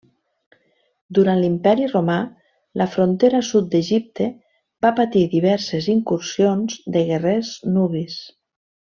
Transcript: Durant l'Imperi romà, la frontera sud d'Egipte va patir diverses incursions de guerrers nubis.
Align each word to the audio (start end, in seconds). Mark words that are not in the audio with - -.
Durant 1.17 1.41
l'Imperi 1.41 1.83
romà, 1.91 2.15
la 2.83 2.87
frontera 2.95 3.41
sud 3.51 3.67
d'Egipte 3.75 4.29
va 4.87 4.93
patir 5.01 5.23
diverses 5.37 5.91
incursions 5.97 6.81
de 6.97 7.05
guerrers 7.11 7.53
nubis. 7.77 8.19